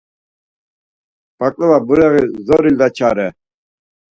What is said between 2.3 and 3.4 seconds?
zorilla çare